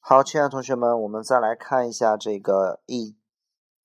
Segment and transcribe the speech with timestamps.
[0.00, 3.14] 好，亲爱的同学们，我们再来看一下这个一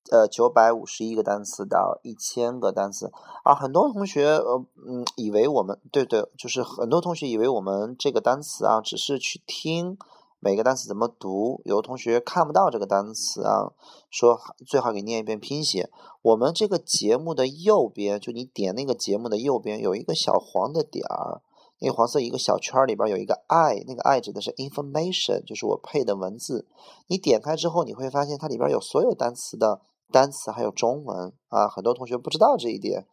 [0.09, 3.11] 呃九百五十一个单词到一千个单词
[3.43, 3.53] 啊。
[3.53, 9.97] 很多同学呃嗯以为我们对对，就是很多同学以为我们这个单词啊，只是去听
[10.39, 11.61] 每个单词怎么读。
[11.65, 13.73] 有的同学看不到这个单词啊，
[14.09, 15.89] 说最好给念一遍拼写。
[16.21, 21.41] 我们这个节目的右边，就你点那个节目的右边有一个小黄的点儿。
[21.85, 26.65] 那黄色一个小圈里边有一个 i，那个 i 指的是 information，就是我配的文字。
[27.07, 31.67] 你点开之后，你会发现它里边有所有单词的单词，还有中文啊。
[31.67, 33.05] 很多同学不知道这一点，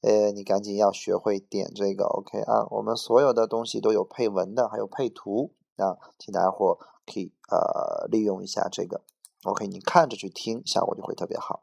[0.00, 2.66] 呃，你赶紧要学会点这个 OK 啊。
[2.70, 9.02] 我们所有的东西都有配文的，还有配图啊，请大家伙可以呃利用一下这个
[9.42, 11.62] OK，你看着去听，效果就会特别好。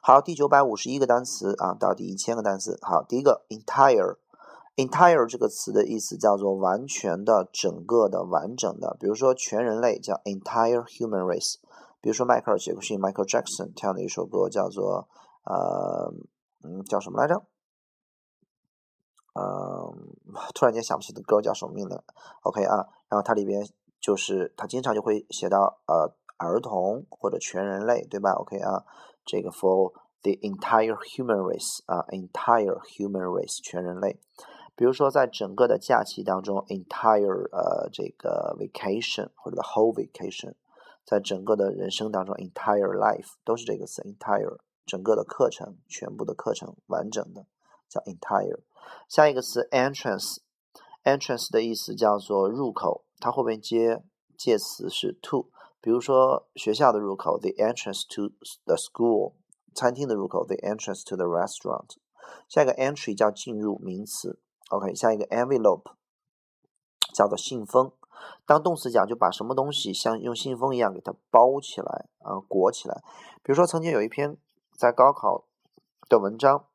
[0.00, 2.78] 好，第九百五十一个单词啊，到第一千个单词。
[2.80, 4.16] 好，第一个 entire。
[4.76, 8.96] Entire 这个词的意思叫做完全的、整个的、完整的。
[8.98, 11.56] 比如说全人类叫 entire human race。
[12.00, 15.06] 比如说迈克尔·杰克逊 （Michael Jackson） 唱的一首歌叫做
[15.44, 16.12] 呃
[16.64, 17.42] 嗯叫什么来着？
[19.34, 20.16] 嗯，
[20.54, 22.02] 突然间想不起的歌叫什么名字。
[22.42, 23.68] OK 啊，然后它里边
[24.00, 28.84] 就是他经常就会写到呃儿童或者全人类，对吧？OK 啊，
[29.24, 34.18] 这个 for the entire human race 啊，entire human race 全人类。
[34.80, 40.54] 比如说，在整个的假期当中，entire 呃这个 vacation 或者 the whole vacation，
[41.04, 47.44] 在整个的人生当中，entire life 都是这个词，entire 整个的课程，全部的课程，完整的
[47.90, 48.60] 叫 entire。
[49.06, 54.02] 下一个词 entrance，entrance 的意思叫做入口，它后面接
[54.38, 55.50] 介词是 to。
[55.82, 58.32] 比如说学校的入口，the entrance to
[58.64, 59.34] the school；
[59.74, 61.96] 餐厅的入口，the entrance to the restaurant。
[62.48, 64.38] 下一个 entry 叫进入名词。
[64.70, 65.82] OK，下一个 envelope
[67.12, 67.92] 叫做信封。
[68.46, 73.02] 当动词讲，就把什么东西像用信封一样给它包起来啊，裹起来。
[73.42, 74.36] 比如说，曾经有一篇
[74.76, 75.44] 在高考
[76.08, 76.66] 的文章，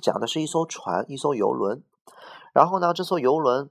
[0.00, 1.82] 讲的是一艘船，一艘游轮。
[2.54, 3.68] 然后呢，这艘游轮，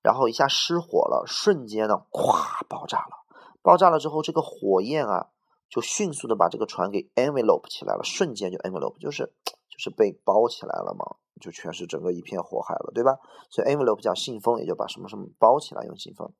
[0.00, 3.24] 然后一下失火了，瞬间呢，咵爆炸了。
[3.62, 5.30] 爆炸了之后，这个火焰啊，
[5.68, 9.32] 就迅速的把这个船给 envelope 起来了，瞬间就 envelope，就是
[9.68, 11.16] 就是被包起来了嘛。
[11.38, 13.18] 就全是整个一片火海了，对吧？
[13.50, 16.32] 所以 envelope 叫信封，也就把什么什么包起来用信封。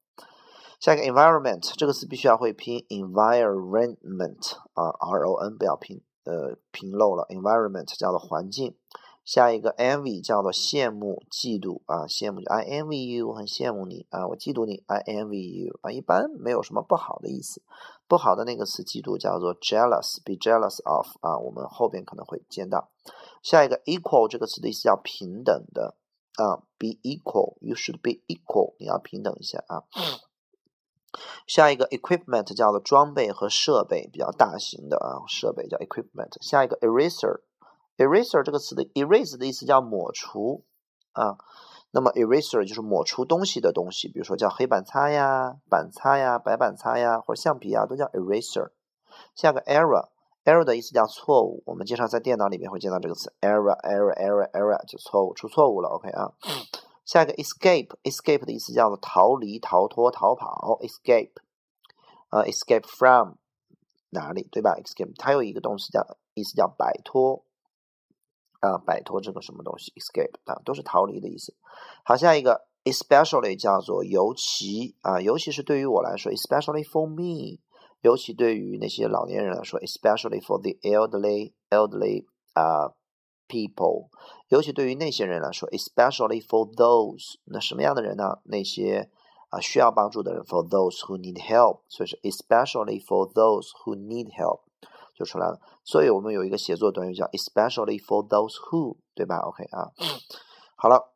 [0.81, 8.77] 下一个 environment 这个词必须要会拼 environment 啊，r o n 不要拼呃拼漏了，environment 叫做环境。
[9.25, 17.61] 下一个 envy 叫做羡慕、嫉妒啊，羡慕 I envy you，我很羡慕你啊，我嫉妒你 I envy you 啊，一般没有什么不好的意思。
[18.07, 22.89] 不好的那个词嫉妒叫做 jealous，be jealous of 啊，我们后边可能会见到。
[23.43, 25.97] 下一个 equal 这个词的意思叫平等的
[26.37, 29.85] 啊，be equal，you should be equal，你要平等一下啊。
[31.47, 36.37] 下一个 equipment 叫做装备和设备，比较大型的啊设备叫 equipment。
[36.43, 40.65] 下一个 eraser，eraser 这个词的 erase 的意思叫抹除
[41.13, 41.39] 啊，
[41.91, 48.71] 那么 eraser 就是抹除东西的东西，比如说叫黑板擦呀、板擦呀、白板擦呀或者橡皮啊，都叫 eraser。
[49.35, 50.11] 下个 error。
[50.49, 55.91] Error 的意思叫错误，我们经常在电脑里面会见到这个词 error，error，error，error 就错误，出错误了。
[55.91, 56.33] OK 啊，
[57.05, 60.79] 下一个 escape，escape 的意思叫做逃离、逃脱、逃跑。
[60.81, 61.33] escape，
[62.31, 63.35] 呃，escape from
[64.09, 67.45] 哪里，对吧？escape 它有一个动词叫意思叫摆脱
[68.61, 71.55] 啊，摆脱这个什么东西？escape 啊，都是逃离的意思。
[72.05, 77.61] 好，下一个 especially 叫做尤其啊，尤其是对于我来说，especially for me。
[78.01, 82.95] 尤其对于那些老年人来说，especially for the elderly elderly 啊
[83.49, 84.09] people，
[84.49, 88.39] 尤其对于那些人来说，especially for those 那什么样的人呢？
[88.45, 89.11] 那些
[89.49, 94.61] 啊需要帮助的人，for those who need help，所以是 especially for those who need help
[95.15, 95.61] 就出来了。
[95.83, 99.91] 所以我们有一个写作短语叫 especially for those who，对吧？OK 啊，
[100.77, 101.15] 好了，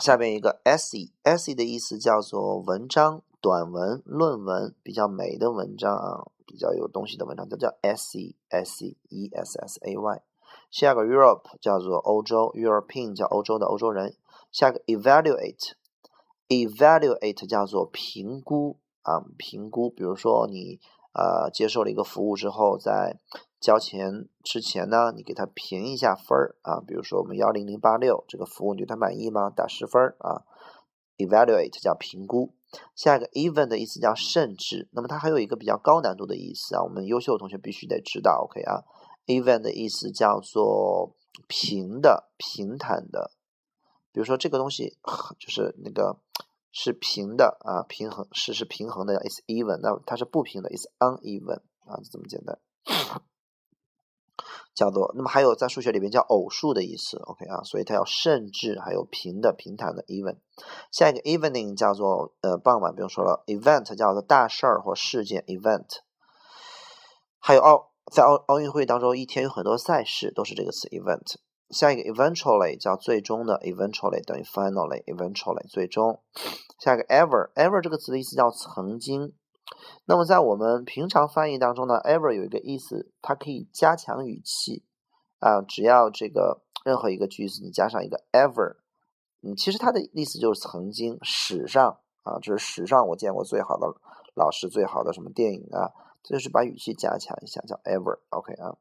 [0.00, 3.22] 下面一个 essay，essay 的意思叫做文章。
[3.40, 10.22] 短文、论文比较美的文章啊，比较有东西的文章，就叫 s e s e s s a y。
[10.70, 14.14] 下个 Europe 叫做欧洲，European 叫欧洲的欧洲人。
[14.52, 19.88] 下个 evaluate，evaluate 叫做评估啊，评估。
[19.88, 20.78] 比如说你
[21.12, 23.18] 呃接受了一个服务之后，在
[23.60, 26.80] 交钱之前呢，你给他评一下分儿啊。
[26.86, 29.48] 比如说我们幺零零八六这个服务你对他满意吗？
[29.50, 30.42] 打十分啊。
[31.16, 32.52] evaluate 叫评估。
[32.94, 38.84] 下一个 even 的意思叫甚至，那么它还有一个比较高难度的意思啊，我们优秀的同学必须得知道，OK 啊
[39.26, 43.32] ，even 的意思叫做平的、平坦的，
[44.12, 44.98] 比如说这个东西
[45.38, 46.18] 就是那个
[46.72, 49.78] 是平的啊，平衡是是平衡的，is even。
[49.78, 52.58] 那它是不平的，is uneven 啊，就这么简单。
[54.74, 60.36] 叫做，那么还有在数学里边叫偶数的意思，OK 啊，所以它要甚至还有平的平坦的 even。
[60.90, 65.86] 下一个 evening 叫做呃傍晚，不用说了，event 叫做大事儿或事件 event。
[67.38, 71.36] 还有奥在奥奥运会当中，一天有很多赛事，都是这个词 event。
[71.70, 76.20] 下一个 eventually 叫最终的，eventually 等于 finally，eventually 最终。
[76.78, 79.34] 下一个 ever，ever 这个词的意思叫曾经。
[80.04, 84.84] 那么在我们平常翻译当中呢，ever 有一个意思，它可以加强语气
[85.38, 88.76] 啊，只要这个任何一个句子你加上一个 ever，
[89.42, 93.86] 嗯，其实它的意思就是曾经史上啊，这是史上我见过最好的
[94.34, 98.76] 老师，最好的什么电影啊，这就是把语气加强一下，叫 ever，OK 啊。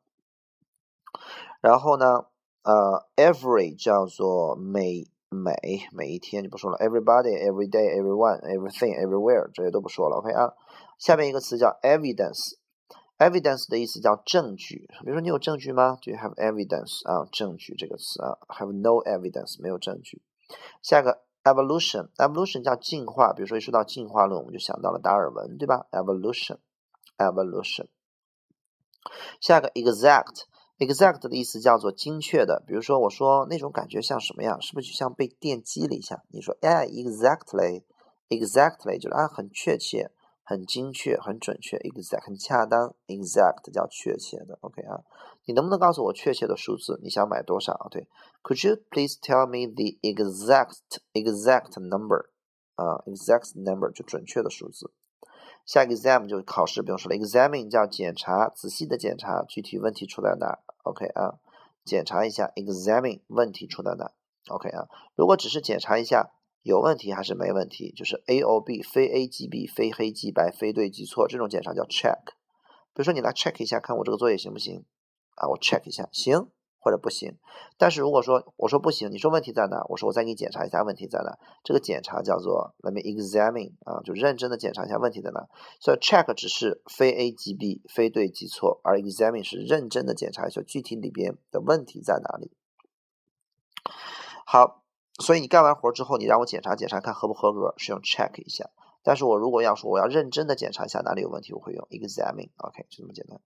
[1.62, 2.26] 然后呢？
[2.62, 5.54] 呃，every 叫做每每
[5.92, 10.54] 每一天就不说了，everybody、every day、everyone、everything、everywhere 这些都不说了，OK 啊。
[10.98, 14.88] 下面一个词叫 evidence，evidence 的意思叫证据。
[15.02, 17.30] 比如说你有证据吗？Do you have evidence 啊？
[17.32, 20.24] 证据这个词啊，have no evidence 没有证据。
[20.82, 23.32] 下一个 evolution，evolution 叫进化。
[23.32, 27.86] 比如说一说到进化论，我们就想到了达尔文，对吧？evolution，evolution。
[29.40, 30.49] 下一个 exact。
[30.80, 36.24] Exact 的意思叫做精确的，比如说我说那种感觉像什么样，是不是就像被电击了一下？
[36.30, 40.10] 你说哎，exactly，exactly 就是啊，很确切，
[40.42, 45.04] 很精确，很准确，exact 很恰当，exact 叫确切的，OK 啊？
[45.46, 46.98] 你能不能告诉我确切的数字？
[47.04, 47.90] 你想买多少？
[47.92, 48.08] 对
[48.42, 52.30] ，Could you please tell me the exact exact number？
[52.76, 54.94] 啊，exact number 就准确的数字。
[55.70, 61.38] 下个 exam 就是考试，不用说了，examine 叫检查，仔细的检查，具体问题出在哪？OK 啊，
[61.86, 64.12] 检查一下，examine 问题出在哪
[64.48, 66.32] ？OK 啊，如果只是检查一下
[66.64, 72.18] 有问题还是没问题，就是 A O B 非 A 即 B 非黑即白非对即错，这种检查叫 check。
[72.26, 74.86] 比如说你来 check 一下，看我这个作业行不行？
[75.36, 76.48] 啊，我 check 一下，行。
[76.80, 77.38] 或者不行，
[77.78, 79.84] 但是如果说我说不行，你说问题在哪？
[79.90, 81.38] 我说我再给你检查一下问题在哪。
[81.64, 85.48] 这个检查叫做 let me examine 啊，就认真的检查一下问题在哪。
[85.80, 92.52] 所以 check 只是非 A 即 B，非对即错，而 examine 是认真的检查一下具体里边的问题在哪里。
[94.46, 94.84] 好，
[95.20, 98.70] 所以你干完活之后，你让我检查检查看合不合格，是用 check 一下。
[99.04, 102.50] 但是我如果要说我要认真的检查一下哪里有问题，我会用 examine。
[102.58, 103.40] OK，就这么简单。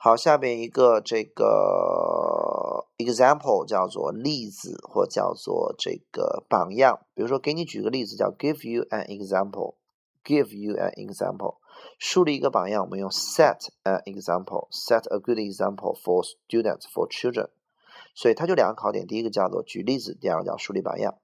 [0.00, 7.00] 好，下边一个这个 example 叫做例子，或叫做这个榜样。
[7.14, 11.56] 比如说，给你举个例子，叫 give you an example，give you an example，
[11.98, 12.84] 树立一个榜样。
[12.84, 17.48] 我们用 set an example，set a good example for students for children。
[18.14, 21.16] 所以它就两个考点，第一个叫做举例子，第二个叫树立榜样。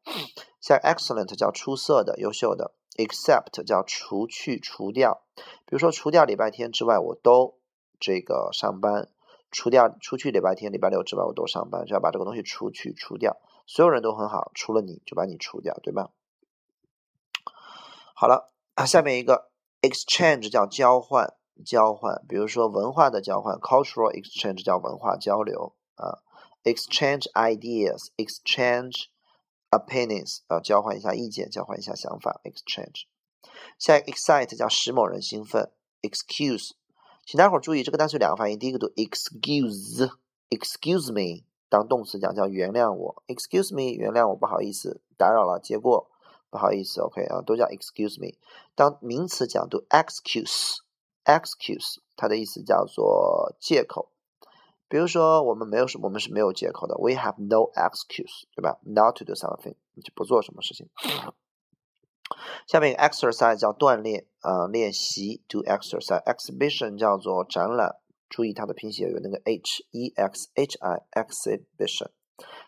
[0.61, 5.23] 像 excellent 叫出色的、优秀的，except 叫除去、除掉。
[5.65, 7.55] 比如说，除掉礼拜天之外，我都。
[8.01, 9.09] 这个上班，
[9.51, 13.37] 除掉除去礼拜天、礼拜六之外，我都上班，就要把这个东西除去除掉。
[13.67, 16.11] 所有人都很好，除了你就把你除掉，对吧？
[18.15, 19.51] 好了啊，下面一个
[19.81, 26.21] exchange 叫交换，交换，比如说文化的交换，cultural exchange 叫文化交流啊
[26.63, 29.07] ，exchange ideas，exchange
[29.71, 33.05] opinions 啊，交换一下意见，交换一下想法，exchange。
[33.79, 36.73] 下一个 excite 叫使某人兴奋，excuse。
[37.27, 38.59] 请大伙儿注意，这个单词有两个发音。
[38.59, 46.11] 第一个读 excuse，excuse me，当动词讲叫原谅我，excuse me，原谅我，不好意思，打扰了，结过，
[46.51, 48.37] 不好意思，OK 啊，都叫 excuse me。
[48.75, 54.11] 当名词讲读 excuse，excuse，它的意思叫做借口。
[54.89, 60.91] 比如说，我们没有什，我们是没有借口的，we have no excuse，对吧？Not to do something，就不做什么事情。
[62.67, 66.23] 下面 exercise 叫锻炼啊，练习 do exercise。
[66.25, 67.97] exhibition 叫做展览，
[68.29, 72.11] 注意它的拼写有那个 h e x h i exhibition。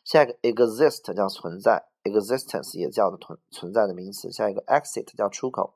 [0.04, 0.34] 下一个
[0.66, 4.30] exist 叫存在，existence 也叫做存存在的名词。
[4.30, 5.74] 下一个 exit 叫出口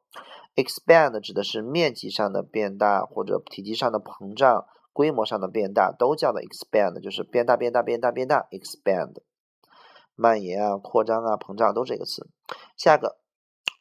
[0.55, 9.17] ，expand 指的是面积上的变大或者体积上的膨胀，规模上的变大，都叫做 expand，就是变大变大变大变大 expand。
[10.15, 12.29] 蔓延啊，扩张啊，膨胀都这个词。
[12.77, 13.19] 下个。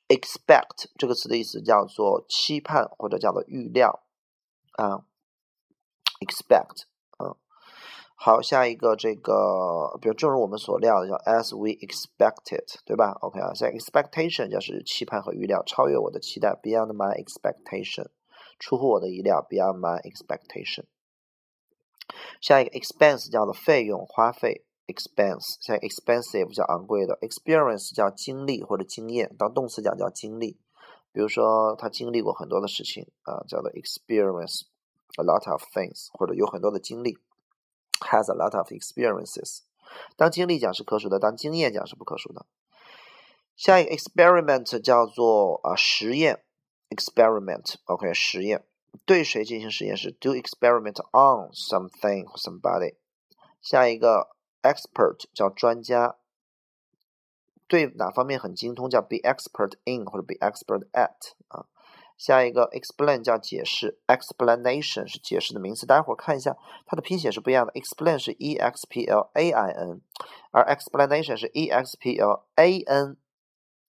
[0.09, 4.03] Expect 这个词的意思叫做期盼或者叫做预料
[4.73, 5.05] 啊
[6.19, 6.83] ，expect
[7.19, 7.35] 嗯，
[8.15, 18.07] 好，下一个这个，比如正如我们所料的叫 as we expected，对吧？OK 啊，在 expectation 就是期盼和预料，超越我的期待，beyond my expectation，
[18.59, 20.85] 出乎我的意料，beyond my expectation。
[22.41, 30.59] 下一个 expense 叫做费用花费 expense，像 expensive 叫昂贵的，experience 叫经历或者经验，当动词讲叫经历。
[31.11, 34.63] 比如说他经历过很多的事情啊，叫做 experience
[35.17, 37.17] a lot of things，或者有很多的经历
[38.01, 39.61] ，has a lot of experiences。
[40.15, 42.45] 当经历讲是可数的，当经验讲是不可数的。
[43.55, 46.43] 下一个 experiment 叫做啊实验
[46.89, 48.63] ，experiment，OK，实验。
[49.05, 52.95] 对谁进行实验是 do experiment on something or somebody。
[53.61, 54.29] 下一个
[54.61, 56.15] expert 叫专家，
[57.67, 61.67] 对哪方面很精通叫 be expert in 或者 be expert at 啊。
[62.17, 65.85] 下一个 explain 叫解释，explanation 是解释的名词。
[65.85, 70.01] 待会儿看一下它的拼写是不一样的，explain 是 e x p l a i n，
[70.51, 73.15] 而 explanation 是 e x p l a n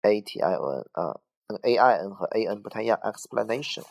[0.01, 1.21] a t i o n 啊
[1.61, 3.85] ，a i n 和 a n 不太一样，explanation。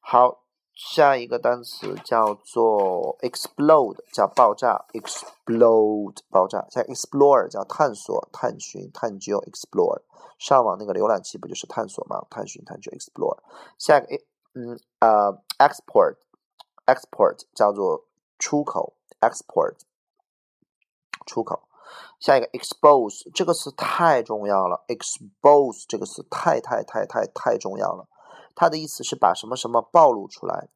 [0.00, 0.44] 好，
[0.78, 6.64] 下一个单词叫做 explode，叫爆炸，explode 爆炸。
[6.70, 10.02] 像 explore 叫探索、探寻、探究，explore
[10.38, 12.24] 上网那个浏览器不就是探索吗？
[12.30, 13.38] 探寻、探究，explore。
[13.76, 14.22] 下一个，
[14.54, 18.04] 嗯呃，export，export 叫做
[18.38, 19.78] 出口，export
[21.26, 21.60] 出口。
[22.20, 28.06] 下一个 expose 这个词太重要了，expose 这个词太太太太太重要了。
[28.58, 30.68] 它的意思是把什么什么暴露出来，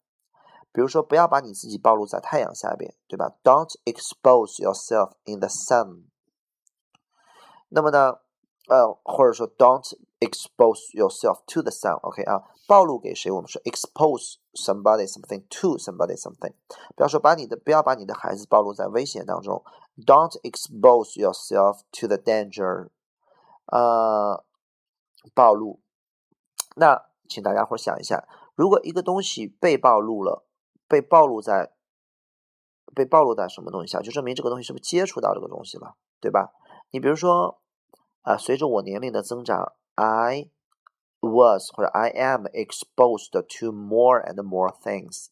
[0.71, 6.05] 比如说不要把你自己暴露在太阳下边，对吧？Don't expose yourself in the sun。
[7.71, 8.21] 那么呢，
[8.69, 11.99] 呃，或者说 Don't expose yourself to the sun。
[12.03, 13.33] OK 啊，暴露给谁？
[13.33, 16.55] 我们说 expose somebody something to somebody something。
[16.95, 19.65] 不要说把你的不要把你的孩子暴露在危险当中。
[20.07, 22.91] Don't expose yourself to the danger。
[23.67, 24.45] 呃，
[25.35, 25.81] 暴露。
[26.77, 30.45] 那请大家伙想一下，如果一个东西被暴露了，
[30.87, 31.73] 被暴露在
[32.95, 36.52] 被暴露在什么东西下，就证明这个东西是不是接触到这个东西了，对吧？
[36.91, 37.61] 你比如说，
[38.21, 40.50] 啊，随着我年龄的增长，I
[41.21, 45.29] was 或者 I am exposed to more and more things，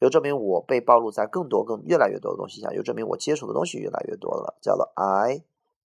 [0.00, 5.42] 就证明我被暴露在更多、更越来越多的东西下，就证明我接触的东西越来越多了，叫做 I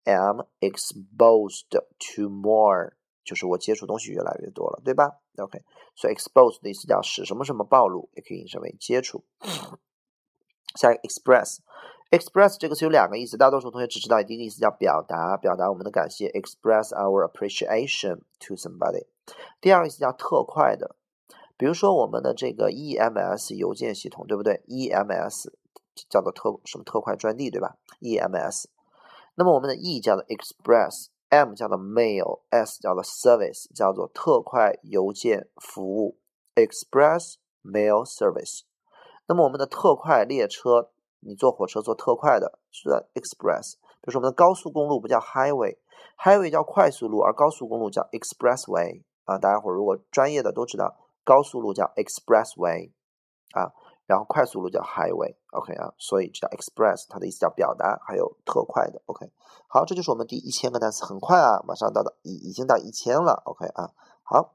[0.05, 2.95] am exposed to more。
[3.25, 5.63] 就是我接触东西越来越多了，对吧？OK，
[5.97, 9.25] 所以 expose 的意思叫使什么什么暴露，也可以引申为接触。
[10.77, 19.07] 下一个 express，express 这个词有两个意思，大多数同学只知道第一个意思叫表达，表达我们的感谢，express our appreciation to somebody。
[19.61, 20.97] 第二个意思叫特快的，
[21.57, 25.53] 比如说我们的这个 EMS 邮件系统，对不对？EMS
[26.11, 28.65] 叫做特什么特快专递，对吧？EMS，
[29.37, 31.07] 那么我们的 E 叫做 express。
[31.35, 36.17] M 叫做 mail，S 叫做 service，叫做特快邮件服务
[36.55, 38.61] ，express mail service。
[39.27, 43.75] 那么我们的特快列车，你坐火车坐特快的是 express。
[44.01, 49.03] 比如说我们的高速公路不叫 highway，highway 叫快速路，而高速公路叫 expressway。
[49.25, 52.93] 啊，大家伙如果专业的都知道，高速路叫 expressway，
[53.55, 53.75] 啊。
[54.07, 59.31] 然后快速路叫 highway，OK 啊，所以这叫 express，它的意思叫表达，还有特快的，OK。
[59.67, 63.93] 好，这就是我们第一千个单词，很快啊，马上到的已已经到一千了，OK 啊，
[64.23, 64.55] 好。